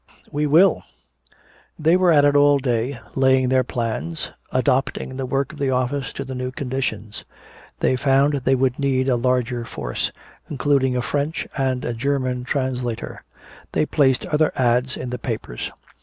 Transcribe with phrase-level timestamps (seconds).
[0.31, 0.81] "We will!"
[1.77, 6.11] They were at it all day, laying their plans, "adopting" the work of the office
[6.13, 7.23] to the new conditions.
[7.81, 10.11] They found they would need a larger force,
[10.49, 13.23] including a French and a German translator.
[13.73, 15.69] They placed other "ads" in the papers.